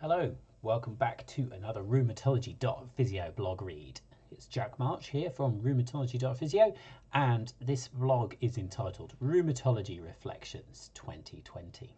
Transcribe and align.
Hello, 0.00 0.32
welcome 0.62 0.94
back 0.94 1.26
to 1.26 1.50
another 1.52 1.82
rheumatology.physio 1.82 3.32
blog 3.34 3.60
read. 3.60 4.00
It's 4.30 4.46
Jack 4.46 4.78
March 4.78 5.08
here 5.08 5.28
from 5.28 5.60
rheumatology.physio, 5.60 6.72
and 7.14 7.52
this 7.60 7.88
blog 7.88 8.34
is 8.40 8.58
entitled 8.58 9.14
Rheumatology 9.20 10.00
Reflections 10.00 10.92
2020. 10.94 11.96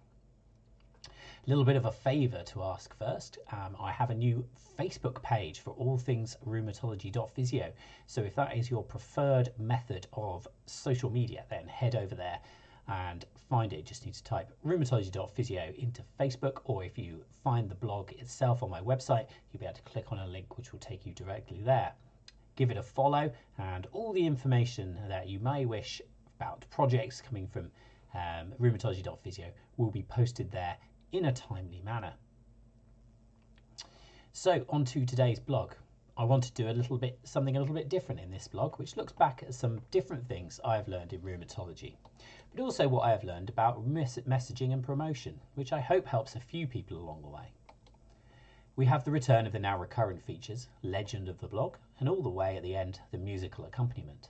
A 1.06 1.10
little 1.46 1.62
bit 1.62 1.76
of 1.76 1.84
a 1.84 1.92
favour 1.92 2.42
to 2.44 2.63
ask 2.63 2.97
first. 2.97 3.37
Um, 3.53 3.76
I 3.78 3.92
have 3.92 4.08
a 4.08 4.14
new 4.14 4.46
Facebook 4.78 5.22
page 5.22 5.60
for 5.60 5.72
all 5.72 5.98
things 5.98 6.38
rheumatology.physio. 6.46 7.71
So 8.06 8.22
if 8.22 8.35
that 8.35 8.56
is 8.56 8.71
your 8.71 8.82
preferred 8.82 9.51
method 9.58 10.06
of 10.14 10.48
social 10.64 11.10
media, 11.10 11.44
then 11.51 11.69
head 11.69 11.94
over 11.94 12.14
there 12.14 12.38
and 12.91 13.25
find 13.49 13.72
it. 13.72 13.87
Just 13.87 14.04
need 14.04 14.15
to 14.15 14.25
type 14.25 14.53
rheumatology.physio 14.67 15.72
into 15.79 16.02
Facebook, 16.19 16.61
or 16.65 16.84
if 16.84 16.98
you 16.98 17.25
find 17.43 17.70
the 17.70 17.75
blog 17.77 18.12
itself 18.12 18.62
on 18.62 18.71
my 18.71 18.81
website, 18.81 19.27
you'll 19.51 19.61
be 19.61 19.67
able 19.67 19.77
to 19.77 19.83
click 19.83 20.11
on 20.11 20.19
a 20.19 20.27
link 20.27 20.57
which 20.59 20.73
will 20.73 20.81
take 20.81 21.07
you 21.07 21.15
directly 21.15 21.62
there. 21.62 21.93
Give 22.57 22.71
it 22.71 22.77
a 22.77 22.83
follow, 22.83 23.31
and 23.59 23.87
all 23.93 24.12
the 24.12 24.27
information 24.27 24.98
that 25.09 25.29
you 25.29 25.39
may 25.39 25.65
wish 25.65 26.03
about 26.37 26.67
projects 26.71 27.23
coming 27.23 27.47
from 27.47 27.71
um, 28.15 28.53
rheumatology.physio 28.61 29.51
will 29.77 29.91
be 29.91 30.03
posted 30.03 30.51
there 30.51 30.77
in 31.12 31.27
a 31.27 31.33
timely 31.33 31.81
manner. 31.84 32.12
So, 34.33 34.65
on 34.69 34.84
to 34.87 35.07
today's 35.07 35.39
blog. 35.39 35.75
I 36.20 36.24
want 36.24 36.45
to 36.45 36.52
do 36.52 36.69
a 36.69 36.77
little 36.77 36.98
bit 36.98 37.19
something 37.24 37.56
a 37.56 37.60
little 37.60 37.74
bit 37.74 37.88
different 37.88 38.20
in 38.20 38.30
this 38.30 38.47
blog, 38.47 38.78
which 38.78 38.95
looks 38.95 39.15
back 39.15 39.42
at 39.42 39.55
some 39.55 39.80
different 39.91 40.28
things 40.28 40.61
I 40.62 40.77
have 40.77 40.87
learned 40.87 41.15
in 41.15 41.23
rheumatology, 41.23 41.97
but 42.51 42.61
also 42.61 42.87
what 42.88 43.06
I 43.06 43.12
have 43.12 43.24
learned 43.24 43.48
about 43.48 43.87
mes 43.87 44.19
messaging 44.28 44.70
and 44.70 44.84
promotion, 44.84 45.41
which 45.55 45.73
I 45.73 45.80
hope 45.80 46.05
helps 46.05 46.37
a 46.37 46.41
few 46.41 46.66
people 46.66 46.98
along 46.98 47.23
the 47.23 47.28
way. 47.28 47.52
We 48.77 48.84
have 48.84 49.02
the 49.02 49.11
return 49.11 49.47
of 49.47 49.52
the 49.52 49.59
now 49.59 49.78
recurrent 49.78 50.23
features, 50.23 50.69
legend 50.83 51.27
of 51.27 51.41
the 51.41 51.48
blog, 51.48 51.77
and 51.98 52.06
all 52.06 52.20
the 52.20 52.28
way 52.28 52.55
at 52.55 52.62
the 52.62 52.77
end, 52.77 53.00
the 53.12 53.17
musical 53.17 53.64
accompaniment. 53.64 54.28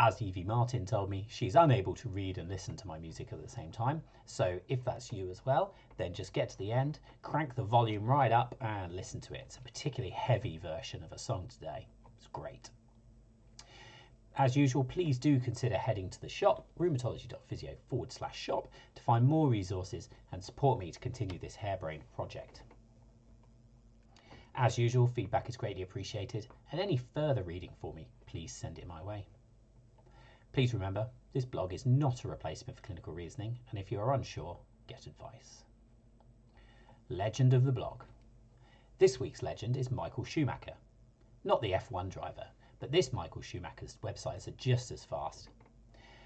As 0.00 0.22
Evie 0.22 0.44
Martin 0.44 0.86
told 0.86 1.10
me, 1.10 1.26
she's 1.28 1.56
unable 1.56 1.92
to 1.94 2.08
read 2.08 2.38
and 2.38 2.48
listen 2.48 2.76
to 2.76 2.86
my 2.86 3.00
music 3.00 3.32
at 3.32 3.42
the 3.42 3.48
same 3.48 3.72
time. 3.72 4.00
So 4.26 4.60
if 4.68 4.84
that's 4.84 5.12
you 5.12 5.28
as 5.28 5.44
well, 5.44 5.74
then 5.96 6.14
just 6.14 6.32
get 6.32 6.48
to 6.50 6.58
the 6.58 6.70
end, 6.70 7.00
crank 7.22 7.56
the 7.56 7.64
volume 7.64 8.04
right 8.04 8.30
up 8.30 8.54
and 8.60 8.94
listen 8.94 9.20
to 9.22 9.34
it. 9.34 9.42
It's 9.46 9.56
a 9.56 9.60
particularly 9.60 10.14
heavy 10.14 10.56
version 10.56 11.02
of 11.02 11.10
a 11.10 11.18
song 11.18 11.48
today. 11.48 11.88
It's 12.16 12.28
great. 12.28 12.70
As 14.36 14.56
usual, 14.56 14.84
please 14.84 15.18
do 15.18 15.40
consider 15.40 15.76
heading 15.76 16.08
to 16.10 16.20
the 16.20 16.28
shop, 16.28 16.68
rheumatology.physio 16.78 17.74
forward 17.88 18.12
slash 18.12 18.38
shop, 18.38 18.68
to 18.94 19.02
find 19.02 19.26
more 19.26 19.48
resources 19.48 20.10
and 20.30 20.44
support 20.44 20.78
me 20.78 20.92
to 20.92 21.00
continue 21.00 21.40
this 21.40 21.56
harebrained 21.56 22.04
project. 22.14 22.62
As 24.54 24.78
usual, 24.78 25.08
feedback 25.08 25.48
is 25.48 25.56
greatly 25.56 25.82
appreciated, 25.82 26.46
and 26.70 26.80
any 26.80 26.98
further 27.14 27.42
reading 27.42 27.72
for 27.80 27.92
me, 27.94 28.06
please 28.26 28.52
send 28.52 28.78
it 28.78 28.86
my 28.86 29.02
way. 29.02 29.26
Please 30.58 30.74
remember, 30.74 31.06
this 31.32 31.44
blog 31.44 31.72
is 31.72 31.86
not 31.86 32.24
a 32.24 32.28
replacement 32.28 32.76
for 32.76 32.82
clinical 32.82 33.12
reasoning, 33.12 33.56
and 33.70 33.78
if 33.78 33.92
you 33.92 34.00
are 34.00 34.12
unsure, 34.12 34.58
get 34.88 35.06
advice. 35.06 35.62
Legend 37.08 37.54
of 37.54 37.64
the 37.64 37.70
blog. 37.70 38.02
This 38.98 39.20
week's 39.20 39.40
legend 39.40 39.76
is 39.76 39.92
Michael 39.92 40.24
Schumacher. 40.24 40.74
Not 41.44 41.62
the 41.62 41.70
F1 41.70 42.08
driver, 42.08 42.44
but 42.80 42.90
this 42.90 43.12
Michael 43.12 43.40
Schumacher's 43.40 43.98
websites 44.02 44.48
are 44.48 44.56
just 44.56 44.90
as 44.90 45.04
fast. 45.04 45.48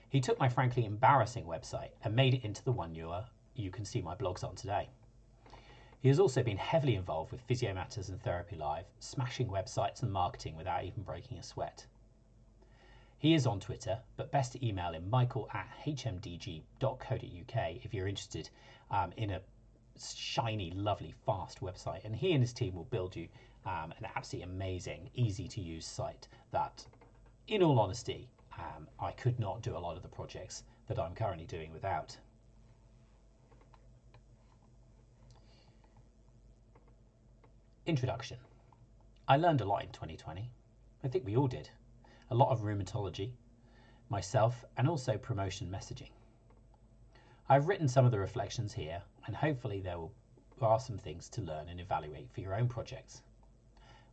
He 0.09 0.19
took 0.19 0.41
my 0.41 0.49
frankly 0.49 0.87
embarrassing 0.87 1.45
website 1.45 1.91
and 2.03 2.17
made 2.17 2.33
it 2.33 2.43
into 2.43 2.65
the 2.65 2.73
one 2.73 2.95
you, 2.95 3.11
are, 3.11 3.27
you 3.55 3.71
can 3.71 3.85
see 3.85 4.01
my 4.01 4.15
blogs 4.15 4.43
on 4.43 4.57
today. 4.57 4.89
He 6.01 6.09
has 6.09 6.19
also 6.19 6.43
been 6.43 6.57
heavily 6.57 6.95
involved 6.95 7.33
with 7.33 7.43
Physio 7.43 7.75
Matters 7.75 8.09
and 8.09 8.19
Therapy 8.23 8.57
Live, 8.57 8.87
smashing 8.99 9.49
websites 9.49 10.03
and 10.03 10.11
marketing 10.11 10.57
without 10.57 10.85
even 10.85 11.03
breaking 11.03 11.37
a 11.37 11.43
sweat. 11.43 11.85
He 13.23 13.35
is 13.35 13.47
on 13.47 13.61
Twitter, 13.61 14.01
but 14.17 14.33
best 14.33 14.51
to 14.51 14.67
email 14.67 14.95
him 14.95 15.09
michael 15.09 15.49
at 15.55 15.69
hmdg.co.uk 15.87 17.77
if 17.85 17.95
you're 17.95 18.09
interested 18.09 18.51
um, 18.91 19.13
in 19.17 19.31
a 19.31 19.41
shiny, 19.97 20.73
lovely, 20.73 21.15
fast 21.25 21.61
website. 21.61 22.05
And 22.05 22.17
he 22.17 22.33
and 22.33 22.43
his 22.43 22.53
team 22.53 22.75
will 22.75 22.87
build 22.87 23.15
you 23.15 23.29
um, 23.65 23.95
an 23.97 24.09
absolutely 24.17 24.53
amazing, 24.53 25.09
easy 25.15 25.47
to 25.47 25.61
use 25.61 25.87
site 25.87 26.27
that, 26.51 26.85
in 27.47 27.63
all 27.63 27.79
honesty, 27.79 28.29
um, 28.59 28.89
I 28.99 29.13
could 29.13 29.39
not 29.39 29.63
do 29.63 29.77
a 29.77 29.79
lot 29.79 29.97
of 29.97 30.03
the 30.03 30.09
projects 30.09 30.65
that 30.89 30.99
I'm 30.99 31.15
currently 31.15 31.47
doing 31.47 31.73
without. 31.73 32.17
Introduction. 37.87 38.39
I 39.29 39.37
learned 39.37 39.61
a 39.61 39.65
lot 39.65 39.85
in 39.85 39.91
2020. 39.91 40.51
I 41.05 41.09
think 41.09 41.25
we 41.25 41.37
all 41.37 41.47
did 41.47 41.71
a 42.31 42.35
lot 42.35 42.51
of 42.51 42.61
rheumatology, 42.61 43.33
myself, 44.09 44.65
and 44.77 44.89
also 44.89 45.17
promotion 45.19 45.71
messaging. 45.71 46.11
I've 47.49 47.67
written 47.67 47.89
some 47.89 48.05
of 48.05 48.11
the 48.11 48.19
reflections 48.19 48.73
here, 48.73 49.03
and 49.27 49.35
hopefully 49.37 49.81
there 49.81 49.99
will, 49.99 50.13
are 50.61 50.79
some 50.79 50.99
things 50.99 51.29
to 51.31 51.41
learn 51.41 51.69
and 51.69 51.81
evaluate 51.81 52.31
for 52.31 52.41
your 52.41 52.55
own 52.55 52.69
projects. 52.69 53.23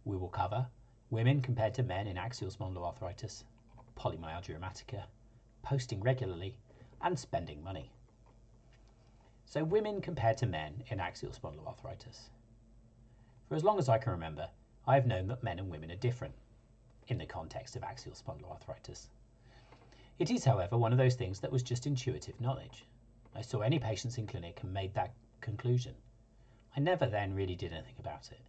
We 0.03 0.17
will 0.17 0.29
cover 0.29 0.67
women 1.11 1.41
compared 1.41 1.73
to 1.75 1.83
men 1.83 2.07
in 2.07 2.17
axial 2.17 2.51
spondyloarthritis, 2.51 3.43
polymyalgia 3.95 4.59
rheumatica, 4.59 5.03
posting 5.61 6.01
regularly, 6.01 6.57
and 7.01 7.17
spending 7.17 7.63
money. 7.63 7.91
So, 9.45 9.63
women 9.63 10.01
compared 10.01 10.37
to 10.37 10.45
men 10.45 10.83
in 10.87 10.99
axial 10.99 11.31
spondyloarthritis. 11.31 12.29
For 13.47 13.55
as 13.55 13.63
long 13.63 13.79
as 13.79 13.89
I 13.89 13.97
can 13.97 14.11
remember, 14.11 14.49
I 14.85 14.95
have 14.95 15.07
known 15.07 15.27
that 15.27 15.43
men 15.43 15.59
and 15.59 15.69
women 15.69 15.91
are 15.91 15.95
different 15.95 16.35
in 17.11 17.17
the 17.17 17.25
context 17.25 17.75
of 17.75 17.83
axial 17.83 18.13
spondyloarthritis. 18.13 19.07
It 20.19 20.29
is, 20.29 20.43
however, 20.43 20.77
one 20.77 20.91
of 20.91 20.97
those 20.97 21.15
things 21.15 21.39
that 21.39 21.51
was 21.51 21.63
just 21.63 21.87
intuitive 21.87 22.39
knowledge. 22.41 22.85
I 23.33 23.41
saw 23.41 23.59
any 23.61 23.79
patients 23.79 24.17
in 24.17 24.27
clinic 24.27 24.59
and 24.63 24.73
made 24.73 24.93
that 24.93 25.13
conclusion. 25.41 25.95
I 26.75 26.79
never 26.79 27.05
then 27.05 27.33
really 27.33 27.55
did 27.55 27.73
anything 27.73 27.95
about 27.99 28.31
it. 28.31 28.41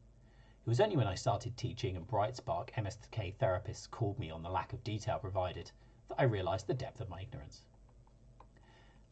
It 0.66 0.68
was 0.68 0.80
only 0.80 0.96
when 0.96 1.06
I 1.06 1.14
started 1.14 1.56
teaching 1.56 1.96
and 1.96 2.06
Brightspark 2.06 2.70
MSK 2.72 3.36
therapists 3.36 3.90
called 3.90 4.18
me 4.18 4.30
on 4.30 4.42
the 4.42 4.50
lack 4.50 4.72
of 4.72 4.84
detail 4.84 5.18
provided 5.18 5.70
that 6.08 6.20
I 6.20 6.24
realised 6.24 6.66
the 6.66 6.74
depth 6.74 7.00
of 7.00 7.08
my 7.08 7.22
ignorance. 7.22 7.62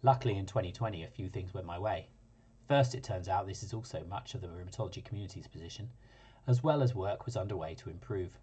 Luckily, 0.03 0.37
in 0.37 0.47
2020, 0.47 1.05
a 1.05 1.09
few 1.09 1.29
things 1.29 1.55
went 1.55 1.67
my 1.67 1.79
way. 1.79 2.09
First, 2.67 2.95
it 2.95 3.03
turns 3.03 3.29
out 3.29 3.47
this 3.47 3.63
is 3.63 3.73
also 3.73 4.05
much 4.05 4.35
of 4.35 4.41
the 4.41 4.49
rheumatology 4.49 5.05
community's 5.05 5.49
position, 5.49 5.91
as 6.47 6.63
well 6.63 6.83
as 6.83 6.95
work 6.95 7.25
was 7.25 7.37
underway 7.37 7.75
to 7.77 7.91
improve 7.91 8.39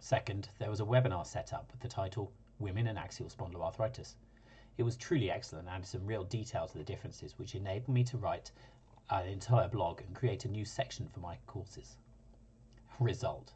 Second, 0.00 0.48
there 0.58 0.70
was 0.70 0.80
a 0.80 0.84
webinar 0.84 1.26
set 1.26 1.52
up 1.52 1.70
with 1.72 1.80
the 1.80 1.88
title 1.88 2.32
Women 2.58 2.86
and 2.86 2.98
Axial 2.98 3.28
Spondyloarthritis. 3.28 4.14
It 4.76 4.84
was 4.84 4.96
truly 4.96 5.30
excellent 5.30 5.66
and 5.66 5.74
added 5.74 5.88
some 5.88 6.06
real 6.06 6.24
detail 6.24 6.68
to 6.68 6.78
the 6.78 6.84
differences, 6.84 7.36
which 7.36 7.54
enabled 7.54 7.94
me 7.94 8.04
to 8.04 8.16
write 8.16 8.52
an 9.10 9.26
entire 9.26 9.68
blog 9.68 10.00
and 10.00 10.14
create 10.14 10.44
a 10.44 10.48
new 10.48 10.64
section 10.64 11.08
for 11.08 11.20
my 11.20 11.36
courses. 11.46 11.96
Result. 13.00 13.54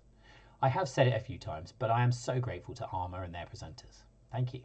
I 0.61 0.69
have 0.69 0.89
said 0.89 1.07
it 1.07 1.15
a 1.15 1.21
few 1.21 1.39
times, 1.39 1.73
but 1.79 1.91
I 1.91 2.03
am 2.03 2.13
so 2.13 2.41
grateful 2.41 2.75
to 2.75 2.87
ARMA 2.87 3.23
and 3.23 3.35
their 3.35 3.47
presenters. 3.47 4.03
Thank 4.31 4.53
you. 4.53 4.63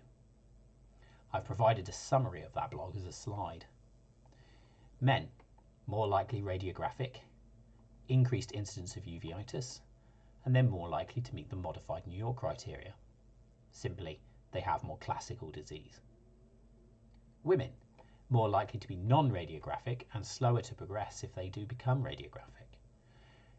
I've 1.31 1.45
provided 1.45 1.87
a 1.89 1.93
summary 1.93 2.41
of 2.41 2.53
that 2.53 2.71
blog 2.71 2.95
as 2.95 3.05
a 3.05 3.11
slide. 3.11 3.65
Men, 4.99 5.29
more 5.85 6.07
likely 6.07 6.41
radiographic, 6.41 7.17
increased 8.07 8.51
incidence 8.53 8.95
of 8.95 9.03
uveitis, 9.03 9.81
and 10.47 10.55
they're 10.55 10.63
more 10.63 10.87
likely 10.87 11.21
to 11.21 11.35
meet 11.35 11.49
the 11.49 11.57
modified 11.57 12.07
New 12.07 12.17
York 12.17 12.37
criteria. 12.37 12.93
Simply, 13.71 14.21
they 14.53 14.61
have 14.61 14.81
more 14.81 14.97
classical 14.99 15.51
disease. 15.51 15.99
Women, 17.43 17.71
more 18.29 18.47
likely 18.47 18.79
to 18.79 18.87
be 18.87 18.95
non-radiographic 18.95 20.03
and 20.13 20.25
slower 20.25 20.61
to 20.61 20.73
progress 20.73 21.25
if 21.25 21.35
they 21.35 21.49
do 21.49 21.65
become 21.65 22.01
radiographic. 22.01 22.79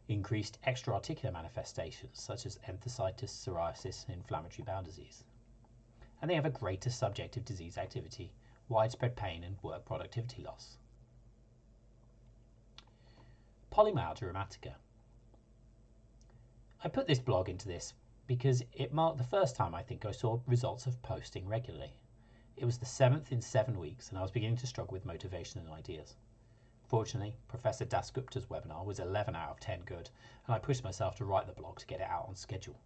Increased 0.08 0.61
extra-articular 0.64 1.31
manifestations 1.31 2.23
such 2.23 2.46
as 2.46 2.58
enthesitis, 2.67 3.29
psoriasis, 3.29 4.06
and 4.06 4.17
inflammatory 4.17 4.64
bowel 4.64 4.82
disease. 4.82 5.25
And 6.23 6.31
they 6.31 6.37
have 6.37 6.46
a 6.46 6.50
greater 6.50 6.88
subjective 6.88 7.44
disease 7.44 7.76
activity, 7.76 8.32
widespread 8.70 9.14
pain, 9.14 9.44
and 9.44 9.58
work 9.62 9.84
productivity 9.84 10.43
loss. 10.43 10.79
Polymyalgia 13.70 14.32
rheumatica 14.32 14.73
I 16.85 16.89
put 16.89 17.09
this 17.09 17.19
blog 17.19 17.49
into 17.49 17.67
this 17.67 17.93
because 18.29 18.63
it 18.73 18.93
marked 18.93 19.19
the 19.19 19.25
first 19.25 19.57
time 19.57 19.75
I 19.75 19.83
think 19.83 20.05
I 20.05 20.13
saw 20.13 20.39
results 20.47 20.87
of 20.87 21.03
posting 21.03 21.49
regularly. 21.49 21.93
It 22.57 22.65
was 22.65 22.79
the 22.79 22.87
seventh 22.87 23.33
in 23.33 23.43
seven 23.43 23.81
weeks, 23.81 24.09
and 24.09 24.19
I 24.19 24.23
was 24.23 24.31
beginning 24.31 24.59
to 24.59 24.67
struggle 24.69 24.93
with 24.93 25.05
motivation 25.05 25.61
and 25.61 25.71
ideas. 25.71 26.15
Fortunately, 26.87 27.35
Professor 27.49 27.85
Dasgupta's 27.85 28.47
webinar 28.47 28.85
was 28.85 29.01
11 29.01 29.35
out 29.35 29.51
of 29.51 29.59
10 29.59 29.81
good, 29.87 30.09
and 30.47 30.55
I 30.55 30.61
pushed 30.61 30.85
myself 30.85 31.17
to 31.17 31.25
write 31.25 31.49
the 31.49 31.53
blog 31.53 31.81
to 31.81 31.87
get 31.87 32.01
it 32.01 32.09
out 32.09 32.27
on 32.29 32.37
schedule. 32.37 32.79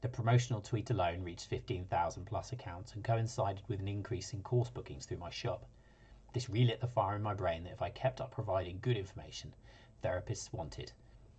The 0.00 0.08
promotional 0.08 0.60
tweet 0.60 0.88
alone 0.88 1.24
reached 1.24 1.48
15,000 1.48 2.24
plus 2.24 2.52
accounts 2.52 2.94
and 2.94 3.02
coincided 3.02 3.64
with 3.66 3.80
an 3.80 3.88
increase 3.88 4.32
in 4.32 4.44
course 4.44 4.70
bookings 4.70 5.06
through 5.06 5.18
my 5.18 5.30
shop. 5.30 5.66
This 6.32 6.48
relit 6.48 6.80
the 6.80 6.86
fire 6.86 7.16
in 7.16 7.22
my 7.22 7.34
brain 7.34 7.64
that 7.64 7.72
if 7.72 7.82
I 7.82 7.90
kept 7.90 8.20
up 8.20 8.30
providing 8.30 8.78
good 8.80 8.96
information 8.96 9.54
therapists 10.04 10.52
wanted, 10.52 10.92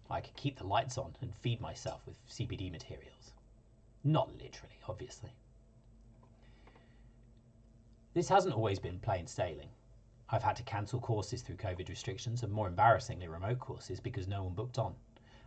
I 0.09 0.21
could 0.21 0.35
keep 0.35 0.57
the 0.57 0.67
lights 0.67 0.97
on 0.97 1.15
and 1.21 1.33
feed 1.35 1.59
myself 1.59 2.01
with 2.05 2.17
CPD 2.27 2.71
materials. 2.71 3.33
Not 4.03 4.31
literally, 4.33 4.77
obviously. 4.87 5.31
This 8.13 8.29
hasn't 8.29 8.55
always 8.55 8.79
been 8.79 8.99
plain 8.99 9.27
sailing. 9.27 9.69
I've 10.29 10.43
had 10.43 10.55
to 10.57 10.63
cancel 10.63 10.99
courses 10.99 11.41
through 11.41 11.57
COVID 11.57 11.89
restrictions 11.89 12.43
and, 12.43 12.51
more 12.51 12.67
embarrassingly, 12.67 13.27
remote 13.27 13.59
courses 13.59 13.99
because 13.99 14.27
no 14.27 14.43
one 14.43 14.53
booked 14.53 14.77
on. 14.77 14.95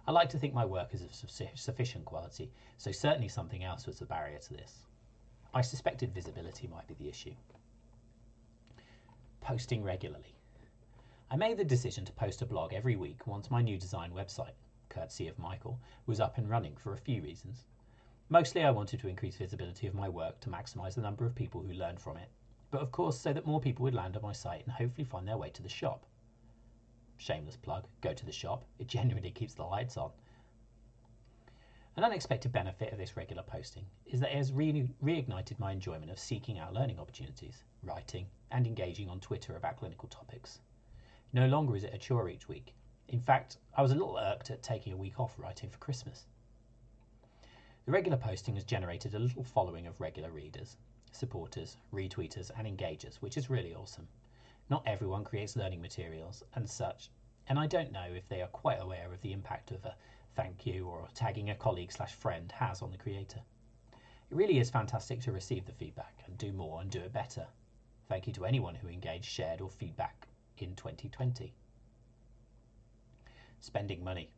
I 0.07 0.13
like 0.13 0.29
to 0.31 0.39
think 0.39 0.55
my 0.55 0.65
work 0.65 0.95
is 0.95 1.03
of 1.03 1.15
sufficient 1.55 2.05
quality, 2.05 2.51
so 2.79 2.91
certainly 2.91 3.29
something 3.29 3.63
else 3.65 3.87
was 3.87 3.99
the 3.99 4.07
barrier 4.07 4.39
to 4.39 4.55
this. 4.55 4.87
I 5.53 5.61
suspected 5.61 6.15
visibility 6.15 6.67
might 6.69 6.87
be 6.87 6.95
the 6.95 7.09
issue. 7.09 7.35
Posting 9.41 9.83
regularly. 9.83 10.35
I 11.33 11.37
made 11.37 11.59
the 11.59 11.65
decision 11.65 12.05
to 12.07 12.13
post 12.13 12.43
a 12.43 12.45
blog 12.45 12.73
every 12.73 12.97
week 12.97 13.25
once 13.25 13.53
my 13.53 13.63
new 13.63 13.79
design 13.79 14.11
website, 14.11 14.55
courtesy 14.89 15.29
of 15.29 15.39
Michael, 15.39 15.79
was 16.07 16.19
up 16.19 16.39
and 16.39 16.51
running 16.51 16.77
for 16.77 16.93
a 16.93 16.99
few 16.99 17.23
reasons. 17.23 17.67
Mostly 18.29 18.65
I 18.65 18.73
wanted 18.73 18.99
to 18.99 19.07
increase 19.07 19.37
visibility 19.37 19.87
of 19.87 19.95
my 19.95 20.09
work 20.09 20.41
to 20.41 20.51
maximise 20.51 20.97
the 20.97 21.03
number 21.03 21.25
of 21.25 21.37
people 21.37 21.63
who 21.63 21.73
learn 21.73 21.99
from 21.99 22.17
it, 22.17 22.31
but 22.73 22.81
of 22.81 22.91
course 22.91 23.17
so 23.17 23.33
that 23.33 23.47
more 23.47 23.61
people 23.61 23.85
would 23.85 23.95
land 23.95 24.17
on 24.17 24.25
my 24.25 24.33
site 24.33 24.65
and 24.65 24.73
hopefully 24.73 25.05
find 25.05 25.29
their 25.29 25.39
way 25.39 25.51
to 25.51 25.63
the 25.63 25.69
shop. 25.69 26.05
Shameless 27.17 27.57
plug, 27.57 27.87
go 28.01 28.13
to 28.13 28.27
the 28.27 28.33
shop, 28.33 28.65
it 28.81 28.89
genuinely 28.89 29.31
keeps 29.31 29.55
the 29.55 29.63
lights 29.63 29.97
on. 29.97 30.11
An 31.97 32.03
unexpected 32.03 32.51
benefit 32.51 32.91
of 32.91 32.99
this 32.99 33.17
regular 33.17 33.45
posting 33.45 33.85
is 34.05 34.19
that 34.19 34.33
it 34.33 34.37
has 34.37 34.53
re- 34.53 34.91
reignited 35.01 35.61
my 35.61 35.71
enjoyment 35.71 36.11
of 36.11 36.19
seeking 36.19 36.59
out 36.59 36.75
learning 36.75 36.99
opportunities, 36.99 37.63
writing, 37.85 38.27
and 38.51 38.67
engaging 38.67 39.09
on 39.09 39.21
Twitter 39.21 39.55
about 39.55 39.77
clinical 39.77 40.09
topics. 40.09 40.59
No 41.33 41.47
longer 41.47 41.77
is 41.77 41.85
it 41.85 41.95
a 41.95 41.99
chore 41.99 42.29
each 42.29 42.49
week. 42.49 42.75
In 43.07 43.21
fact, 43.21 43.59
I 43.77 43.83
was 43.83 43.93
a 43.93 43.95
little 43.95 44.19
irked 44.19 44.51
at 44.51 44.65
taking 44.65 44.93
a 44.93 44.97
week 44.97 45.21
off 45.21 45.39
writing 45.39 45.71
for 45.71 45.79
Christmas. 45.79 46.27
The 47.85 47.93
regular 47.93 48.19
posting 48.19 48.57
has 48.57 48.65
generated 48.65 49.15
a 49.15 49.21
little 49.21 49.45
following 49.45 49.87
of 49.87 50.01
regular 50.01 50.33
readers, 50.33 50.77
supporters, 51.13 51.77
retweeters, 51.93 52.51
and 52.57 52.67
engagers, 52.67 53.17
which 53.17 53.37
is 53.37 53.49
really 53.49 53.73
awesome. 53.73 54.09
Not 54.69 54.83
everyone 54.89 55.23
creates 55.23 55.55
learning 55.55 55.81
materials 55.81 56.43
and 56.57 56.69
such, 56.69 57.11
and 57.47 57.61
I 57.61 57.69
don't 57.69 57.93
know 57.93 58.09
if 58.13 58.29
they 58.29 58.43
are 58.43 58.49
quite 58.49 58.83
aware 58.83 59.13
of 59.13 59.21
the 59.21 59.33
impact 59.33 59.71
of 59.71 59.85
a 59.85 59.95
thank 60.35 60.67
you 60.67 60.89
or 60.89 61.09
tagging 61.15 61.51
a 61.51 61.55
colleague 61.55 61.93
slash 61.93 62.13
friend 62.13 62.51
has 62.51 62.83
on 62.83 62.91
the 62.91 62.99
creator. 62.99 63.41
It 63.93 64.37
really 64.37 64.59
is 64.59 64.69
fantastic 64.69 65.21
to 65.21 65.33
receive 65.33 65.65
the 65.65 65.73
feedback 65.73 66.25
and 66.27 66.37
do 66.37 66.53
more 66.53 66.81
and 66.81 66.91
do 66.91 66.99
it 66.99 67.13
better. 67.13 67.47
Thank 68.09 68.27
you 68.27 68.33
to 68.33 68.47
anyone 68.47 68.75
who 68.75 68.89
engaged, 68.89 69.27
shared, 69.27 69.61
or 69.61 69.71
feedback 69.71 70.27
in 70.63 70.75
2020. 70.77 71.55
Spending 73.59 74.05
money. 74.05 74.31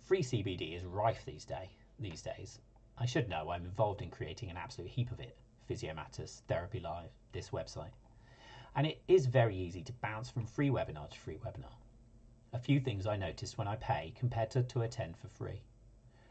Free 0.00 0.22
CPD 0.22 0.76
is 0.76 0.84
rife 0.84 1.24
these, 1.24 1.44
day, 1.44 1.70
these 1.98 2.22
days. 2.22 2.60
I 2.96 3.06
should 3.06 3.28
know 3.28 3.50
I'm 3.50 3.64
involved 3.64 4.02
in 4.02 4.10
creating 4.10 4.50
an 4.50 4.56
absolute 4.56 4.90
heap 4.90 5.10
of 5.10 5.20
it 5.20 5.36
Physiomatters, 5.68 6.40
Therapy 6.48 6.80
Live, 6.80 7.10
this 7.32 7.50
website. 7.50 7.92
And 8.74 8.86
it 8.86 9.02
is 9.06 9.26
very 9.26 9.54
easy 9.54 9.82
to 9.82 9.92
bounce 9.92 10.30
from 10.30 10.46
free 10.46 10.70
webinar 10.70 11.10
to 11.10 11.18
free 11.18 11.36
webinar. 11.36 11.74
A 12.54 12.58
few 12.58 12.80
things 12.80 13.06
I 13.06 13.16
notice 13.16 13.58
when 13.58 13.68
I 13.68 13.76
pay 13.76 14.14
compared 14.16 14.50
to, 14.52 14.62
to 14.62 14.82
attend 14.82 15.18
for 15.18 15.28
free. 15.28 15.62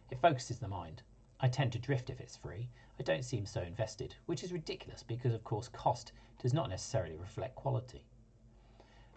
It 0.09 0.19
focuses 0.19 0.57
the 0.57 0.67
mind. 0.67 1.03
I 1.39 1.47
tend 1.47 1.71
to 1.73 1.79
drift 1.79 2.09
if 2.09 2.19
it's 2.19 2.35
free. 2.35 2.69
I 2.99 3.03
don't 3.03 3.23
seem 3.23 3.45
so 3.45 3.61
invested, 3.61 4.15
which 4.25 4.43
is 4.43 4.51
ridiculous 4.51 5.03
because, 5.03 5.35
of 5.35 5.43
course, 5.43 5.67
cost 5.67 6.13
does 6.39 6.53
not 6.53 6.69
necessarily 6.69 7.15
reflect 7.15 7.55
quality. 7.55 8.03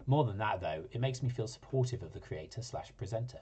More 0.07 0.23
than 0.23 0.39
that, 0.39 0.61
though, 0.61 0.85
it 0.91 0.99
makes 0.99 1.21
me 1.21 1.29
feel 1.29 1.47
supportive 1.47 2.01
of 2.01 2.13
the 2.13 2.19
creator 2.19 2.61
slash 2.61 2.91
presenter. 2.97 3.39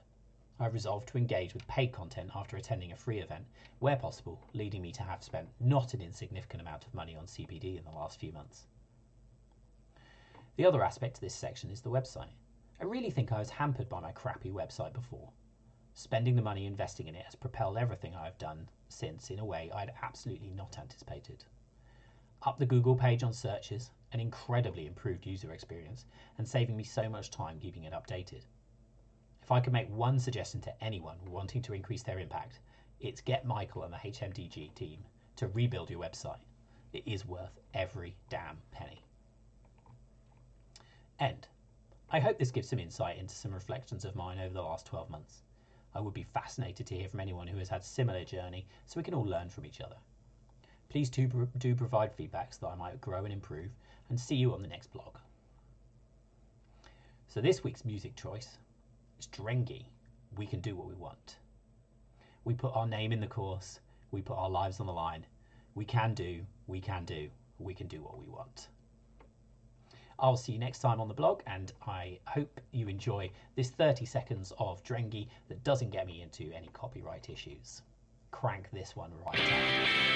I've 0.58 0.74
resolved 0.74 1.08
to 1.08 1.18
engage 1.18 1.54
with 1.54 1.66
paid 1.68 1.90
content 1.90 2.30
after 2.34 2.56
attending 2.56 2.92
a 2.92 2.96
free 2.96 3.20
event, 3.20 3.46
where 3.78 3.96
possible, 3.96 4.42
leading 4.52 4.82
me 4.82 4.92
to 4.92 5.02
have 5.02 5.24
spent 5.24 5.48
not 5.58 5.94
an 5.94 6.02
insignificant 6.02 6.60
amount 6.60 6.86
of 6.86 6.94
money 6.94 7.16
on 7.16 7.24
CPD 7.24 7.78
in 7.78 7.84
the 7.84 7.90
last 7.90 8.20
few 8.20 8.30
months. 8.30 8.66
The 10.56 10.66
other 10.66 10.84
aspect 10.84 11.14
to 11.14 11.20
this 11.22 11.34
section 11.34 11.70
is 11.70 11.80
the 11.80 11.90
website. 11.90 12.34
I 12.78 12.84
really 12.84 13.10
think 13.10 13.32
I 13.32 13.38
was 13.38 13.48
hampered 13.48 13.88
by 13.88 14.00
my 14.00 14.12
crappy 14.12 14.50
website 14.50 14.92
before. 14.92 15.30
Spending 15.94 16.36
the 16.36 16.42
money 16.42 16.66
investing 16.66 17.08
in 17.08 17.14
it 17.14 17.24
has 17.24 17.34
propelled 17.34 17.78
everything 17.78 18.14
I 18.14 18.26
have 18.26 18.38
done 18.38 18.68
since 18.88 19.30
in 19.30 19.38
a 19.38 19.44
way 19.44 19.70
I'd 19.74 19.94
absolutely 20.02 20.50
not 20.50 20.78
anticipated. 20.78 21.44
Up 22.42 22.58
the 22.58 22.64
Google 22.64 22.96
page 22.96 23.22
on 23.22 23.34
searches, 23.34 23.90
an 24.12 24.20
incredibly 24.20 24.86
improved 24.86 25.26
user 25.26 25.52
experience, 25.52 26.06
and 26.38 26.48
saving 26.48 26.74
me 26.74 26.84
so 26.84 27.06
much 27.06 27.30
time 27.30 27.60
keeping 27.60 27.84
it 27.84 27.92
updated. 27.92 28.46
If 29.42 29.52
I 29.52 29.60
could 29.60 29.74
make 29.74 29.90
one 29.90 30.18
suggestion 30.18 30.62
to 30.62 30.82
anyone 30.82 31.18
wanting 31.26 31.60
to 31.60 31.74
increase 31.74 32.02
their 32.02 32.18
impact, 32.18 32.60
it's 32.98 33.20
get 33.20 33.44
Michael 33.44 33.82
and 33.82 33.92
the 33.92 33.98
HMDG 33.98 34.74
team 34.74 35.04
to 35.36 35.48
rebuild 35.48 35.90
your 35.90 36.00
website. 36.00 36.40
It 36.94 37.02
is 37.06 37.26
worth 37.26 37.58
every 37.74 38.16
damn 38.30 38.56
penny. 38.70 39.04
End. 41.18 41.46
I 42.10 42.20
hope 42.20 42.38
this 42.38 42.50
gives 42.50 42.70
some 42.70 42.78
insight 42.78 43.18
into 43.18 43.34
some 43.34 43.52
reflections 43.52 44.06
of 44.06 44.16
mine 44.16 44.38
over 44.38 44.54
the 44.54 44.62
last 44.62 44.86
12 44.86 45.10
months. 45.10 45.42
I 45.94 46.00
would 46.00 46.14
be 46.14 46.22
fascinated 46.22 46.86
to 46.86 46.96
hear 46.96 47.08
from 47.10 47.20
anyone 47.20 47.46
who 47.46 47.58
has 47.58 47.68
had 47.68 47.82
a 47.82 47.84
similar 47.84 48.24
journey 48.24 48.66
so 48.86 48.98
we 48.98 49.04
can 49.04 49.12
all 49.12 49.26
learn 49.26 49.50
from 49.50 49.66
each 49.66 49.82
other. 49.82 49.96
Please 50.90 51.08
do, 51.08 51.48
do 51.56 51.76
provide 51.76 52.12
feedback 52.12 52.52
so 52.52 52.66
that 52.66 52.72
I 52.72 52.74
might 52.74 53.00
grow 53.00 53.24
and 53.24 53.32
improve, 53.32 53.70
and 54.08 54.18
see 54.18 54.34
you 54.34 54.52
on 54.52 54.60
the 54.60 54.66
next 54.66 54.92
blog. 54.92 55.16
So 57.28 57.40
this 57.40 57.62
week's 57.62 57.84
music 57.84 58.16
choice 58.16 58.58
is 59.20 59.28
Drengi, 59.28 59.84
We 60.36 60.46
Can 60.46 60.60
Do 60.60 60.74
What 60.74 60.88
We 60.88 60.94
Want. 60.94 61.36
We 62.44 62.54
put 62.54 62.74
our 62.74 62.88
name 62.88 63.12
in 63.12 63.20
the 63.20 63.28
course, 63.28 63.78
we 64.10 64.20
put 64.20 64.36
our 64.36 64.50
lives 64.50 64.80
on 64.80 64.86
the 64.86 64.92
line. 64.92 65.24
We 65.76 65.84
can 65.84 66.12
do, 66.12 66.44
we 66.66 66.80
can 66.80 67.04
do, 67.04 67.30
we 67.60 67.72
can 67.72 67.86
do 67.86 68.02
what 68.02 68.18
we 68.18 68.26
want. 68.26 68.66
I'll 70.18 70.36
see 70.36 70.52
you 70.52 70.58
next 70.58 70.80
time 70.80 71.00
on 71.00 71.06
the 71.06 71.14
blog, 71.14 71.42
and 71.46 71.72
I 71.86 72.18
hope 72.26 72.60
you 72.72 72.88
enjoy 72.88 73.30
this 73.54 73.70
30 73.70 74.04
seconds 74.06 74.52
of 74.58 74.82
Drengi 74.82 75.28
that 75.48 75.62
doesn't 75.62 75.90
get 75.90 76.08
me 76.08 76.20
into 76.20 76.52
any 76.52 76.68
copyright 76.72 77.30
issues 77.30 77.82
crank 78.30 78.66
this 78.72 78.96
one 78.96 79.10
right 79.26 79.52
up. 79.52 80.10